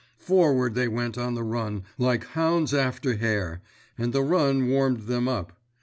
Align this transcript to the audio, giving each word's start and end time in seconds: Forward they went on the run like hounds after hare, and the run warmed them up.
Forward 0.17 0.73
they 0.73 0.87
went 0.87 1.15
on 1.15 1.35
the 1.35 1.43
run 1.43 1.83
like 1.99 2.25
hounds 2.29 2.73
after 2.73 3.17
hare, 3.17 3.61
and 3.99 4.13
the 4.13 4.23
run 4.23 4.67
warmed 4.67 5.01
them 5.01 5.27
up. 5.27 5.53